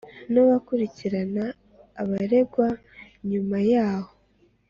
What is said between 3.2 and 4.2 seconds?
nyuma yaho.